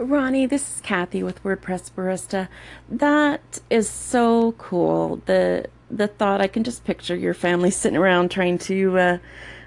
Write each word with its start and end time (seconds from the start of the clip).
Ronnie, 0.00 0.46
this 0.46 0.76
is 0.76 0.80
Kathy 0.80 1.22
with 1.22 1.44
WordPress 1.44 1.90
Barista. 1.92 2.48
That 2.88 3.58
is 3.68 3.86
so 3.86 4.52
cool. 4.52 5.20
The 5.26 5.66
the 5.90 6.06
thought 6.08 6.40
I 6.40 6.46
can 6.46 6.64
just 6.64 6.84
picture 6.84 7.14
your 7.14 7.34
family 7.34 7.70
sitting 7.70 7.98
around 7.98 8.30
trying 8.30 8.56
to 8.60 8.98
uh, 8.98 9.18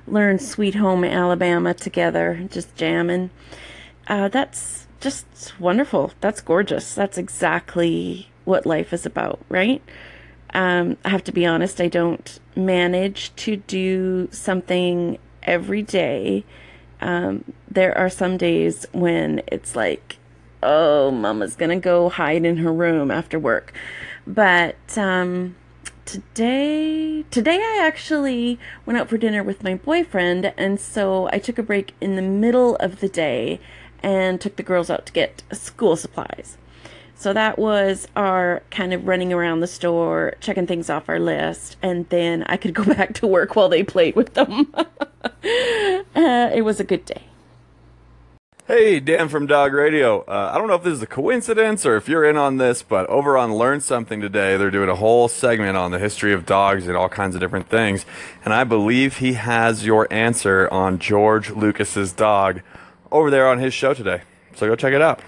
learn 0.08 0.40
Sweet 0.40 0.74
Home 0.74 1.04
Alabama 1.04 1.76
together, 1.76 2.48
just 2.50 2.76
jamming. 2.76 3.30
Uh, 4.08 4.28
that's 4.28 4.88
just 5.00 5.54
wonderful. 5.60 6.14
That's 6.20 6.42
gorgeous. 6.42 6.96
That's 6.96 7.20
exactly 7.20 8.32
what 8.44 8.66
life 8.66 8.92
is 8.92 9.06
about, 9.06 9.40
right? 9.50 9.84
Um, 10.52 10.98
I 11.06 11.10
have 11.10 11.24
to 11.26 11.32
be 11.32 11.46
honest, 11.46 11.80
I 11.80 11.90
don't 11.90 12.40
manage 12.56 13.36
to 13.36 13.58
do 13.58 14.30
something 14.32 15.20
every 15.44 15.84
day. 15.84 16.44
Um, 17.02 17.54
there 17.70 17.96
are 17.96 18.10
some 18.10 18.38
days 18.38 18.88
when 18.94 19.44
it's 19.46 19.76
like 19.76 20.18
oh, 20.64 21.12
mama's 21.12 21.56
gonna 21.56 21.80
go 21.80 22.10
hide 22.10 22.46
in 22.46 22.58
her 22.58 22.72
room 22.72 23.12
after 23.12 23.38
work. 23.38 23.74
But 24.26 24.98
um, 24.98 25.56
today, 26.06 27.24
today 27.30 27.58
I 27.58 27.84
actually 27.86 28.60
went 28.86 29.00
out 29.00 29.10
for 29.10 29.18
dinner 29.18 29.44
with 29.44 29.64
my 29.64 29.76
boyfriend, 29.76 30.54
and 30.58 30.80
so 30.80 31.30
I 31.32 31.40
took 31.40 31.58
a 31.58 31.64
break 31.64 31.94
in 32.00 32.16
the 32.16 32.22
middle 32.22 32.76
of 32.78 33.00
the 33.00 33.10
day 33.10 33.60
and 34.02 34.40
took 34.40 34.56
the 34.56 34.64
girls 34.64 34.90
out 34.90 35.06
to 35.06 35.14
get 35.14 35.44
school 35.52 35.96
supplies. 35.96 36.58
So 37.16 37.32
that 37.32 37.58
was 37.58 38.08
our 38.16 38.64
kind 38.70 38.94
of 38.94 39.08
running 39.08 39.32
around 39.32 39.62
the 39.62 39.68
store, 39.68 40.34
checking 40.42 40.68
things 40.68 40.90
off 40.90 41.08
our 41.08 41.20
list, 41.20 41.78
and 41.82 42.08
then 42.10 42.44
I 42.48 42.58
could 42.58 42.74
go 42.74 42.84
back 42.96 43.14
to 43.16 43.28
work 43.28 43.56
while 43.56 43.70
they 43.70 43.84
played 43.84 44.16
with 44.16 44.34
them. 44.34 44.74
uh, 44.76 44.84
it 46.16 46.64
was 46.66 46.80
a 46.80 46.84
good 46.84 47.06
day. 47.06 47.24
Hey, 48.66 49.02
Dan 49.02 49.28
from 49.28 49.46
Dog 49.46 49.74
Radio. 49.74 50.22
Uh, 50.22 50.52
I 50.54 50.58
don't 50.58 50.70
know 50.70 50.76
if 50.76 50.84
this 50.84 50.94
is 50.94 51.02
a 51.02 51.06
coincidence 51.06 51.86
or 51.86 51.98
if 51.98 52.08
you're 52.08 52.24
in 52.24 52.38
on 52.38 52.56
this, 52.56 52.82
but 52.82 53.06
over 53.08 53.38
on 53.38 53.54
Learn 53.54 53.82
Something 53.82 54.22
today, 54.22 54.56
they're 54.56 54.72
doing 54.72 54.88
a 54.88 54.96
whole 54.96 55.28
segment 55.28 55.76
on 55.76 55.92
the 55.92 56.00
history 56.00 56.32
of 56.32 56.46
dogs 56.46 56.88
and 56.88 56.96
all 56.96 57.10
kinds 57.10 57.36
of 57.36 57.42
different 57.42 57.68
things. 57.68 58.06
And 58.46 58.54
I 58.54 58.64
believe 58.64 59.18
he 59.18 59.34
has 59.34 59.86
your 59.86 60.08
answer 60.10 60.70
on 60.72 60.98
George 60.98 61.50
Lucas's 61.50 62.14
dog 62.14 62.62
over 63.12 63.30
there 63.30 63.50
on 63.50 63.60
his 63.60 63.74
show 63.74 63.94
today. 63.94 64.22
So 64.56 64.66
go 64.66 64.78
check 64.78 64.94
it 64.94 65.02
out. 65.02 65.20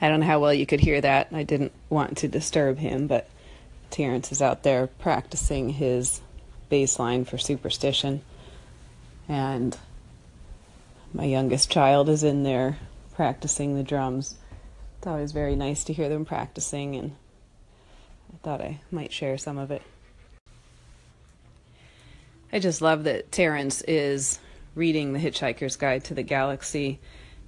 I 0.00 0.08
don't 0.08 0.20
know 0.20 0.26
how 0.26 0.38
well 0.38 0.52
you 0.52 0.66
could 0.66 0.80
hear 0.80 1.00
that. 1.00 1.28
I 1.32 1.44
didn't 1.44 1.72
want 1.88 2.18
to 2.18 2.28
disturb 2.28 2.76
him, 2.76 3.06
but 3.06 3.26
Terrence 3.90 4.32
is 4.32 4.42
out 4.42 4.62
there 4.62 4.86
practicing 4.86 5.70
his 5.70 6.20
bass 6.68 6.98
line 6.98 7.24
for 7.24 7.38
superstition. 7.38 8.20
And 9.28 9.78
my 11.14 11.24
youngest 11.24 11.70
child 11.70 12.10
is 12.10 12.22
in 12.22 12.42
there 12.42 12.76
practicing 13.14 13.76
the 13.76 13.82
drums. 13.82 14.34
It's 15.04 15.10
always 15.10 15.32
very 15.32 15.54
nice 15.54 15.84
to 15.84 15.92
hear 15.92 16.08
them 16.08 16.24
practicing, 16.24 16.96
and 16.96 17.12
I 18.32 18.36
thought 18.42 18.62
I 18.62 18.80
might 18.90 19.12
share 19.12 19.36
some 19.36 19.58
of 19.58 19.70
it. 19.70 19.82
I 22.50 22.58
just 22.58 22.80
love 22.80 23.04
that 23.04 23.30
Terrence 23.30 23.82
is 23.82 24.38
reading 24.74 25.12
The 25.12 25.18
Hitchhiker's 25.18 25.76
Guide 25.76 26.04
to 26.04 26.14
the 26.14 26.22
Galaxy, 26.22 27.00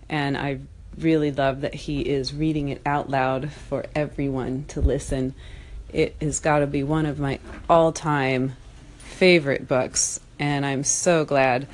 and 0.06 0.36
I 0.36 0.58
really 0.98 1.32
love 1.32 1.62
that 1.62 1.72
he 1.72 2.02
is 2.02 2.34
reading 2.34 2.68
it 2.68 2.82
out 2.84 3.08
loud 3.08 3.50
for 3.50 3.86
everyone 3.94 4.66
to 4.68 4.82
listen. 4.82 5.34
It 5.90 6.14
has 6.20 6.40
got 6.40 6.58
to 6.58 6.66
be 6.66 6.82
one 6.82 7.06
of 7.06 7.18
my 7.18 7.38
all 7.70 7.90
time 7.90 8.52
favorite 8.98 9.66
books, 9.66 10.20
and 10.38 10.66
I'm 10.66 10.84
so 10.84 11.24
glad 11.24 11.66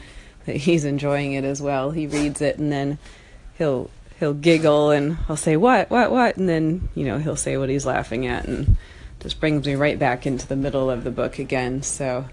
that 0.47 0.55
he's 0.55 0.85
enjoying 0.85 1.33
it 1.33 1.43
as 1.43 1.61
well. 1.61 1.91
He 1.91 2.07
reads 2.07 2.41
it 2.41 2.57
and 2.61 2.71
then 2.71 3.01
he'll 3.59 3.91
he'll 4.23 4.35
giggle 4.35 4.93
and 4.93 5.19
I'll 5.29 5.37
say 5.37 5.57
what 5.57 5.91
what 5.91 6.13
what 6.13 6.37
and 6.37 6.49
then 6.49 6.91
you 6.95 7.05
know 7.05 7.19
he'll 7.19 7.35
say 7.35 7.57
what 7.57 7.69
he's 7.69 7.85
laughing 7.85 8.25
at 8.29 8.45
and 8.45 8.77
just 9.19 9.41
brings 9.41 9.67
me 9.67 9.75
right 9.75 9.99
back 9.99 10.27
into 10.27 10.47
the 10.47 10.55
middle 10.55 10.91
of 10.91 11.03
the 11.03 11.11
book 11.11 11.41
again. 11.41 11.83
So 11.83 12.27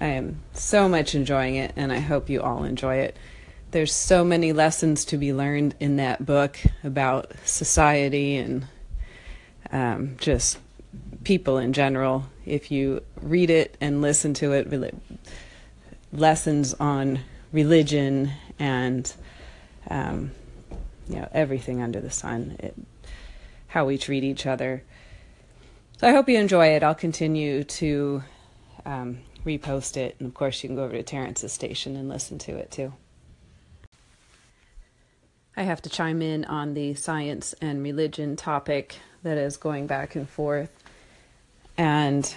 I 0.00 0.06
am 0.06 0.40
so 0.54 0.88
much 0.88 1.14
enjoying 1.14 1.54
it 1.54 1.72
and 1.76 1.92
I 1.92 2.00
hope 2.00 2.28
you 2.28 2.42
all 2.42 2.64
enjoy 2.64 2.96
it 2.96 3.16
there's 3.70 3.92
so 3.92 4.24
many 4.24 4.52
lessons 4.52 5.04
to 5.04 5.16
be 5.16 5.32
learned 5.32 5.74
in 5.80 5.96
that 5.96 6.24
book 6.24 6.58
about 6.84 7.32
society 7.44 8.36
and 8.36 8.66
um, 9.72 10.16
just 10.18 10.58
people 11.24 11.58
in 11.58 11.72
general. 11.72 12.26
If 12.46 12.70
you 12.70 13.02
read 13.20 13.50
it 13.50 13.76
and 13.80 14.00
listen 14.00 14.32
to 14.34 14.52
it, 14.52 14.94
lessons 16.12 16.72
on 16.74 17.18
religion 17.50 18.30
and 18.60 19.12
um, 19.90 20.30
you 21.08 21.16
know 21.16 21.28
everything 21.32 21.82
under 21.82 22.00
the 22.00 22.10
sun, 22.10 22.56
it, 22.58 22.74
how 23.68 23.84
we 23.84 23.98
treat 23.98 24.24
each 24.24 24.46
other. 24.46 24.82
So 25.98 26.08
I 26.08 26.12
hope 26.12 26.28
you 26.28 26.38
enjoy 26.38 26.68
it. 26.68 26.82
I'll 26.82 26.94
continue 26.94 27.64
to 27.64 28.22
um, 28.84 29.18
repost 29.44 29.96
it, 29.96 30.16
and 30.18 30.28
of 30.28 30.34
course 30.34 30.62
you 30.62 30.68
can 30.68 30.76
go 30.76 30.84
over 30.84 30.96
to 30.96 31.02
Terrence's 31.02 31.52
station 31.52 31.96
and 31.96 32.08
listen 32.08 32.38
to 32.38 32.56
it 32.56 32.70
too. 32.70 32.92
I 35.56 35.62
have 35.62 35.82
to 35.82 35.88
chime 35.88 36.20
in 36.20 36.44
on 36.46 36.74
the 36.74 36.94
science 36.94 37.54
and 37.60 37.82
religion 37.82 38.34
topic 38.34 38.96
that 39.22 39.38
is 39.38 39.56
going 39.56 39.86
back 39.86 40.16
and 40.16 40.28
forth. 40.28 40.70
And 41.76 42.34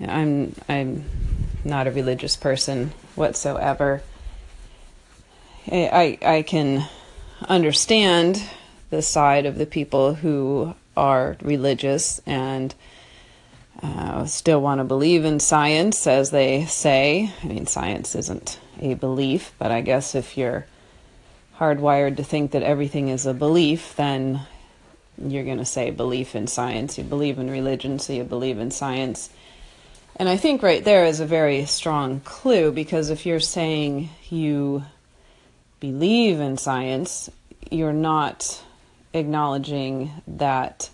I'm 0.00 0.54
I'm 0.68 1.04
not 1.64 1.86
a 1.86 1.90
religious 1.90 2.36
person 2.36 2.92
whatsoever. 3.14 4.02
I 5.70 6.18
I 6.22 6.42
can 6.42 6.88
understand 7.46 8.42
the 8.90 9.02
side 9.02 9.46
of 9.46 9.58
the 9.58 9.66
people 9.66 10.14
who 10.14 10.74
are 10.96 11.36
religious 11.42 12.20
and 12.26 12.74
uh, 13.82 14.24
still 14.24 14.60
want 14.60 14.80
to 14.80 14.84
believe 14.84 15.24
in 15.24 15.38
science, 15.38 16.06
as 16.06 16.30
they 16.30 16.64
say. 16.64 17.32
I 17.42 17.46
mean, 17.46 17.66
science 17.66 18.14
isn't 18.14 18.58
a 18.80 18.94
belief, 18.94 19.52
but 19.58 19.70
I 19.70 19.82
guess 19.82 20.14
if 20.14 20.36
you're 20.36 20.66
hardwired 21.58 22.16
to 22.16 22.24
think 22.24 22.52
that 22.52 22.62
everything 22.62 23.08
is 23.08 23.26
a 23.26 23.34
belief, 23.34 23.94
then 23.96 24.40
you're 25.16 25.44
going 25.44 25.58
to 25.58 25.64
say 25.64 25.90
belief 25.90 26.34
in 26.34 26.46
science. 26.46 26.98
You 26.98 27.04
believe 27.04 27.38
in 27.38 27.50
religion, 27.50 27.98
so 27.98 28.12
you 28.12 28.24
believe 28.24 28.58
in 28.58 28.70
science. 28.70 29.30
And 30.16 30.28
I 30.28 30.36
think 30.36 30.62
right 30.62 30.82
there 30.82 31.04
is 31.04 31.20
a 31.20 31.26
very 31.26 31.64
strong 31.64 32.20
clue 32.20 32.72
because 32.72 33.10
if 33.10 33.26
you're 33.26 33.40
saying 33.40 34.10
you 34.28 34.84
believe 35.80 36.40
in 36.40 36.56
science, 36.56 37.30
you're 37.70 37.92
not 37.92 38.62
acknowledging 39.12 40.10
that 40.26 40.90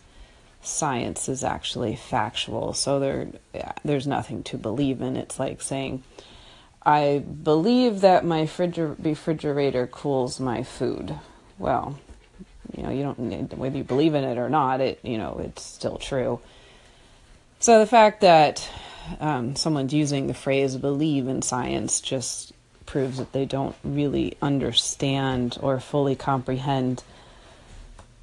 science 0.63 1.29
is 1.29 1.45
actually 1.45 1.97
factual. 1.97 2.73
So 2.73 2.99
there, 2.99 3.29
there's 3.85 4.07
nothing 4.07 4.43
to 4.45 4.59
believe 4.59 5.03
in. 5.03 5.17
It's 5.17 5.39
like 5.39 5.61
saying, 5.61 6.03
I 6.85 7.19
believe 7.19 8.01
that 8.01 8.25
my 8.25 8.49
refrigerator 8.59 9.87
cools 9.87 10.41
my 10.41 10.63
food. 10.63 11.19
Well, 11.59 11.99
you 12.77 12.83
know, 12.83 12.91
you 12.91 13.03
don't 13.03 13.19
need, 13.19 13.53
whether 13.55 13.77
you 13.77 13.85
believe 13.85 14.15
in 14.15 14.25
it 14.25 14.39
or 14.39 14.49
not. 14.49 14.81
It 14.81 15.01
you 15.03 15.19
know, 15.19 15.41
it's 15.43 15.63
still 15.63 15.97
true. 15.97 16.41
So 17.61 17.79
the 17.79 17.87
fact 17.87 18.21
that 18.23 18.69
um, 19.21 19.57
someone's 19.57 19.95
using 19.95 20.27
the 20.27 20.35
phrase 20.35 20.77
"believe 20.77 21.29
in 21.29 21.43
science" 21.43 22.01
just 22.01 22.53
proves 22.87 23.19
that 23.19 23.33
they 23.33 23.45
don't 23.45 23.77
really 23.83 24.37
understand 24.43 25.59
or 25.61 25.81
fully 25.81 26.15
comprehend 26.15 27.03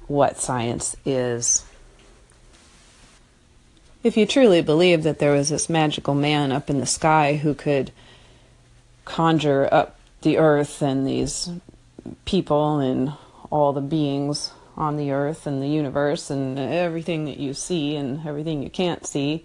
what 0.06 0.38
science 0.38 0.96
is. 1.04 1.64
If 4.02 4.16
you 4.16 4.26
truly 4.26 4.62
believe 4.62 5.04
that 5.04 5.18
there 5.20 5.32
was 5.32 5.48
this 5.48 5.68
magical 5.68 6.14
man 6.14 6.50
up 6.50 6.68
in 6.68 6.80
the 6.80 6.86
sky 6.86 7.36
who 7.36 7.54
could 7.54 7.92
conjure 9.04 9.68
up 9.72 9.96
the 10.22 10.38
earth 10.38 10.82
and 10.82 11.06
these 11.06 11.50
people 12.24 12.78
and 12.78 13.12
all 13.50 13.72
the 13.72 13.80
beings 13.80 14.52
on 14.76 14.96
the 14.96 15.12
earth 15.12 15.46
and 15.46 15.62
the 15.62 15.68
universe 15.68 16.30
and 16.30 16.58
everything 16.58 17.26
that 17.26 17.36
you 17.36 17.54
see 17.54 17.94
and 17.94 18.26
everything 18.26 18.62
you 18.62 18.70
can't 18.70 19.06
see, 19.06 19.44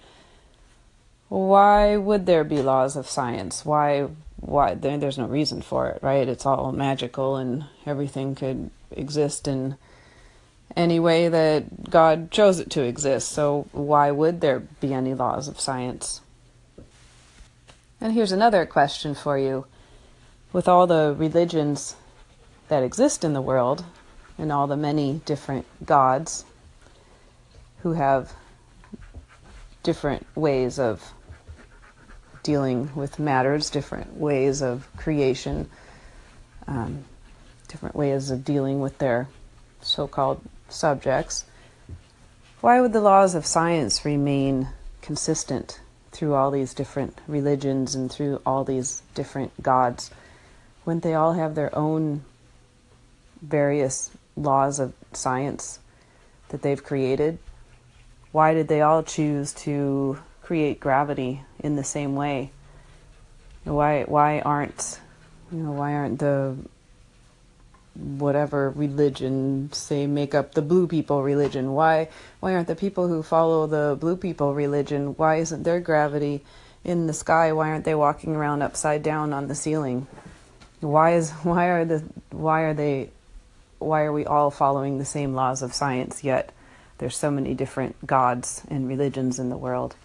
why 1.29 1.97
would 1.97 2.25
there 2.25 2.43
be 2.43 2.61
laws 2.61 2.95
of 2.95 3.07
science? 3.07 3.65
Why 3.65 4.07
why 4.39 4.74
there, 4.75 4.98
there's 4.98 5.18
no 5.18 5.28
reason 5.28 5.62
for 5.62 5.89
it, 5.89 6.00
right? 6.01 6.28
It's 6.28 6.45
all 6.45 6.72
magical 6.72 7.36
and 7.36 7.66
everything 7.86 8.36
could 8.36 8.69
exist 8.92 9.48
in 9.48 9.78
any 10.75 11.00
way 11.00 11.28
that 11.28 11.89
God 11.89 12.31
chose 12.31 12.60
it 12.60 12.69
to 12.72 12.84
exist. 12.84 13.30
So 13.30 13.68
why 13.72 14.12
would 14.12 14.42
there 14.42 14.60
be 14.60 14.94
any 14.94 15.13
laws 15.13 15.48
of 15.48 15.60
science? 15.60 16.22
And 18.00 18.13
here's 18.13 18.31
another 18.31 18.66
question 18.66 19.16
for 19.16 19.38
you. 19.38 19.66
With 20.54 20.68
all 20.68 20.88
the 20.88 21.16
religions 21.18 21.95
that 22.68 22.84
exist 22.84 23.24
in 23.24 23.34
the 23.34 23.42
world 23.42 23.84
and 24.38 24.51
all 24.51 24.68
the 24.68 24.78
many 24.78 25.22
different 25.25 25.66
gods 25.86 26.45
who 27.80 27.94
have 27.94 28.34
different 29.84 30.25
ways 30.36 30.80
of 30.80 31.13
dealing 32.47 32.89
with 32.95 33.19
matters, 33.19 33.69
different 33.69 34.15
ways 34.15 34.61
of 34.61 34.88
creation, 34.95 35.69
um, 36.65 37.03
different 37.67 37.94
ways 37.94 38.31
of 38.31 38.45
dealing 38.45 38.79
with 38.79 38.97
their 38.99 39.27
so 39.81 40.07
called 40.07 40.39
subjects. 40.69 41.44
Why 42.61 42.79
would 42.79 42.94
the 42.94 43.01
laws 43.01 43.35
of 43.35 43.45
science 43.45 44.05
remain 44.05 44.69
consistent 45.01 45.81
through 46.13 46.35
all 46.35 46.49
these 46.49 46.73
different 46.73 47.19
religions 47.27 47.95
and 47.95 48.09
through 48.09 48.41
all 48.45 48.63
these 48.63 49.01
different 49.13 49.61
gods? 49.61 50.09
Wouldn't 50.85 51.03
they 51.03 51.15
all 51.15 51.33
have 51.33 51.53
their 51.53 51.77
own 51.77 52.23
various 53.41 54.09
laws 54.38 54.79
of 54.79 54.93
science 55.11 55.79
that 56.47 56.61
they've 56.61 56.81
created? 56.81 57.39
Why 58.31 58.53
did 58.53 58.69
they 58.69 58.79
all 58.79 59.03
choose 59.03 59.51
to 59.65 60.19
create 60.41 60.79
gravity 60.79 61.43
in 61.67 61.75
the 61.75 61.83
same 61.83 62.15
way? 62.15 62.49
Why 63.63 64.03
why 64.03 64.39
aren't 64.39 64.99
you 65.51 65.59
know 65.59 65.73
why 65.73 65.93
aren't 65.93 66.19
the 66.19 66.55
whatever 67.95 68.69
religion 68.69 69.69
say 69.73 70.07
make 70.07 70.33
up 70.33 70.53
the 70.53 70.61
blue 70.61 70.87
people 70.87 71.21
religion? 71.21 71.73
Why 71.73 72.09
why 72.39 72.55
aren't 72.55 72.67
the 72.67 72.75
people 72.75 73.07
who 73.07 73.21
follow 73.21 73.67
the 73.67 73.97
blue 73.99 74.17
people 74.17 74.55
religion 74.55 75.13
why 75.17 75.35
isn't 75.35 75.63
there 75.63 75.79
gravity 75.79 76.43
in 76.83 77.05
the 77.05 77.13
sky? 77.13 77.51
Why 77.51 77.69
aren't 77.69 77.85
they 77.85 77.95
walking 77.95 78.35
around 78.35 78.61
upside 78.63 79.03
down 79.03 79.33
on 79.33 79.47
the 79.47 79.55
ceiling? 79.55 80.07
Why 80.79 81.13
is 81.13 81.31
why 81.43 81.65
are 81.65 81.85
the 81.85 82.03
why 82.31 82.61
are 82.61 82.73
they 82.73 83.11
why 83.79 84.03
are 84.03 84.13
we 84.13 84.25
all 84.25 84.49
following 84.49 84.97
the 84.97 85.05
same 85.05 85.35
laws 85.35 85.61
of 85.61 85.73
science 85.73 86.23
yet 86.23 86.51
there's 86.97 87.15
so 87.15 87.29
many 87.29 87.53
different 87.53 87.95
gods 88.07 88.63
and 88.69 88.87
religions 88.87 89.37
in 89.37 89.49
the 89.49 89.57
world 89.57 89.95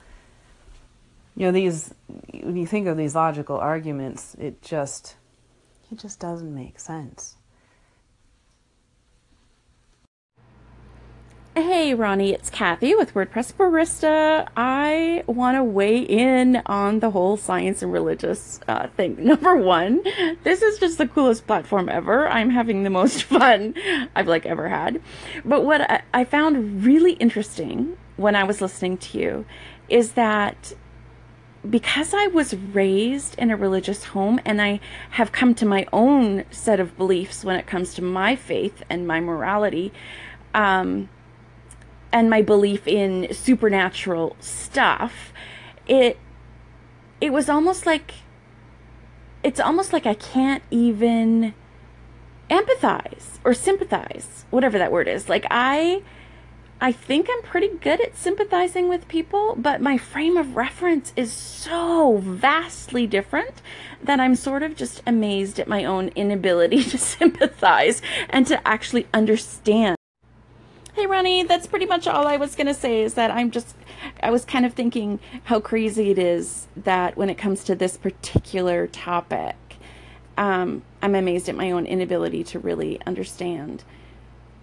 you 1.36 1.46
know 1.46 1.52
these 1.52 1.94
when 2.32 2.56
you 2.56 2.66
think 2.66 2.86
of 2.86 2.96
these 2.96 3.14
logical 3.14 3.56
arguments 3.56 4.34
it 4.38 4.60
just 4.62 5.16
it 5.90 5.98
just 5.98 6.20
doesn't 6.20 6.54
make 6.54 6.78
sense 6.78 7.36
Hey 11.54 11.92
Ronnie, 11.92 12.32
it's 12.32 12.48
Kathy 12.48 12.94
with 12.94 13.12
WordPress 13.12 13.52
Barista. 13.52 14.48
I 14.56 15.22
want 15.26 15.58
to 15.58 15.62
weigh 15.62 15.98
in 15.98 16.62
on 16.64 17.00
the 17.00 17.10
whole 17.10 17.36
science 17.36 17.82
and 17.82 17.92
religious 17.92 18.58
uh, 18.68 18.86
thing. 18.96 19.16
Number 19.22 19.54
one, 19.54 20.02
this 20.44 20.62
is 20.62 20.78
just 20.78 20.96
the 20.96 21.06
coolest 21.06 21.46
platform 21.46 21.90
ever. 21.90 22.26
I'm 22.26 22.48
having 22.48 22.84
the 22.84 22.90
most 22.90 23.22
fun 23.24 23.74
I've 24.16 24.28
like 24.28 24.46
ever 24.46 24.66
had. 24.66 25.02
But 25.44 25.66
what 25.66 25.82
I, 25.82 26.02
I 26.14 26.24
found 26.24 26.86
really 26.86 27.12
interesting 27.12 27.98
when 28.16 28.34
I 28.34 28.44
was 28.44 28.62
listening 28.62 28.96
to 28.96 29.18
you 29.18 29.44
is 29.90 30.12
that 30.12 30.72
because 31.68 32.12
I 32.12 32.26
was 32.26 32.54
raised 32.54 33.38
in 33.38 33.50
a 33.50 33.56
religious 33.56 34.04
home 34.06 34.40
and 34.44 34.60
I 34.60 34.80
have 35.10 35.30
come 35.30 35.54
to 35.56 35.66
my 35.66 35.86
own 35.92 36.44
set 36.50 36.80
of 36.80 36.96
beliefs 36.96 37.44
when 37.44 37.56
it 37.56 37.66
comes 37.66 37.94
to 37.94 38.02
my 38.02 38.34
faith 38.34 38.82
and 38.90 39.06
my 39.06 39.20
morality, 39.20 39.92
um, 40.54 41.08
and 42.12 42.28
my 42.28 42.42
belief 42.42 42.86
in 42.86 43.32
supernatural 43.32 44.36
stuff, 44.40 45.32
it 45.86 46.18
it 47.20 47.32
was 47.32 47.48
almost 47.48 47.86
like 47.86 48.14
it's 49.42 49.60
almost 49.60 49.92
like 49.92 50.06
I 50.06 50.14
can't 50.14 50.62
even 50.70 51.54
empathize 52.50 53.38
or 53.44 53.54
sympathize, 53.54 54.44
whatever 54.50 54.78
that 54.78 54.92
word 54.92 55.08
is. 55.08 55.28
Like 55.28 55.46
I 55.50 56.02
I 56.82 56.90
think 56.90 57.28
I'm 57.30 57.42
pretty 57.42 57.68
good 57.68 58.00
at 58.00 58.16
sympathizing 58.16 58.88
with 58.88 59.06
people, 59.06 59.54
but 59.56 59.80
my 59.80 59.96
frame 59.96 60.36
of 60.36 60.56
reference 60.56 61.12
is 61.14 61.32
so 61.32 62.16
vastly 62.20 63.06
different 63.06 63.62
that 64.02 64.18
I'm 64.18 64.34
sort 64.34 64.64
of 64.64 64.74
just 64.74 65.00
amazed 65.06 65.60
at 65.60 65.68
my 65.68 65.84
own 65.84 66.08
inability 66.16 66.82
to 66.90 66.98
sympathize 66.98 68.02
and 68.28 68.48
to 68.48 68.66
actually 68.66 69.06
understand. 69.14 69.94
Hey, 70.94 71.06
Ronnie, 71.06 71.44
that's 71.44 71.68
pretty 71.68 71.86
much 71.86 72.08
all 72.08 72.26
I 72.26 72.36
was 72.36 72.56
going 72.56 72.66
to 72.66 72.74
say 72.74 73.02
is 73.02 73.14
that 73.14 73.30
I'm 73.30 73.52
just, 73.52 73.76
I 74.20 74.32
was 74.32 74.44
kind 74.44 74.66
of 74.66 74.74
thinking 74.74 75.20
how 75.44 75.60
crazy 75.60 76.10
it 76.10 76.18
is 76.18 76.66
that 76.76 77.16
when 77.16 77.30
it 77.30 77.38
comes 77.38 77.62
to 77.62 77.76
this 77.76 77.96
particular 77.96 78.88
topic, 78.88 79.54
um, 80.36 80.82
I'm 81.00 81.14
amazed 81.14 81.48
at 81.48 81.54
my 81.54 81.70
own 81.70 81.86
inability 81.86 82.42
to 82.42 82.58
really 82.58 83.00
understand. 83.06 83.84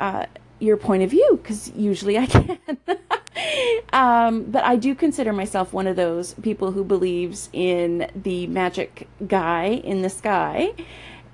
Uh, 0.01 0.25
your 0.59 0.77
point 0.77 1.03
of 1.03 1.09
view 1.09 1.39
because 1.41 1.71
usually 1.75 2.17
I 2.17 2.25
can. 2.27 2.59
um, 3.93 4.43
but 4.43 4.63
I 4.63 4.75
do 4.75 4.95
consider 4.95 5.33
myself 5.33 5.73
one 5.73 5.87
of 5.87 5.95
those 5.95 6.33
people 6.35 6.71
who 6.71 6.83
believes 6.83 7.49
in 7.53 8.09
the 8.15 8.47
magic 8.47 9.07
guy 9.27 9.65
in 9.65 10.01
the 10.01 10.09
sky. 10.09 10.73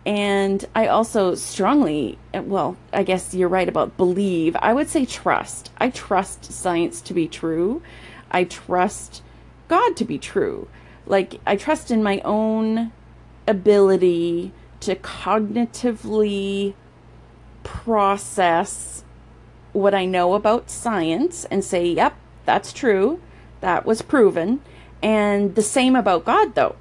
And 0.06 0.64
I 0.76 0.88
also 0.88 1.34
strongly, 1.34 2.20
well, 2.32 2.78
I 2.94 3.02
guess 3.02 3.34
you're 3.34 3.50
right 3.50 3.68
about 3.68 3.98
believe. 3.98 4.56
I 4.60 4.72
would 4.72 4.88
say 4.88 5.04
trust. 5.06 5.72
I 5.80 5.90
trust 5.90 6.46
science 6.46 7.02
to 7.02 7.14
be 7.14 7.28
true. 7.28 7.82
I 8.30 8.44
trust 8.44 9.24
God 9.68 9.96
to 9.98 10.06
be 10.06 10.20
true. 10.20 10.68
Like, 11.08 11.40
I 11.46 11.56
trust 11.56 11.90
in 11.90 12.04
my 12.04 12.20
own 12.20 12.92
ability 13.48 14.52
to 14.82 14.96
cognitively 14.96 16.76
process 17.64 19.05
what 19.76 19.94
I 19.94 20.06
know 20.06 20.34
about 20.34 20.70
science 20.70 21.46
and 21.46 21.64
say, 21.64 21.86
yep, 21.88 22.16
that's 22.46 22.72
true. 22.72 23.22
That 23.62 23.86
was 23.86 24.02
proven. 24.02 24.62
And 25.04 25.56
the 25.56 25.62
same 25.62 25.96
about 25.96 26.26
God, 26.26 26.56
though. 26.56 26.76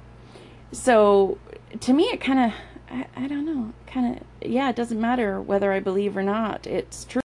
So 0.71 1.37
to 1.79 1.93
me, 1.93 2.05
it 2.05 2.21
kind 2.21 2.39
of, 2.39 2.59
I, 2.89 3.07
I 3.15 3.27
don't 3.27 3.45
know, 3.45 3.73
kind 3.85 4.17
of, 4.17 4.49
yeah, 4.49 4.69
it 4.69 4.75
doesn't 4.75 4.99
matter 4.99 5.41
whether 5.41 5.73
I 5.73 5.79
believe 5.79 6.15
or 6.15 6.23
not. 6.23 6.65
It's 6.65 7.05
true. 7.05 7.21